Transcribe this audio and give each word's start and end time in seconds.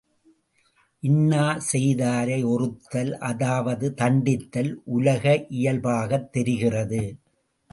இன்னா 1.03 1.43
செய்தாரை 1.71 2.43
ஒறுத்தல் 2.45 3.17
அதாவது 3.21 3.93
தண்டித்தல் 3.93 4.71
உலக 4.93 5.23
இயல்பாகத் 5.49 6.31
தெரிகிறது. 6.31 7.03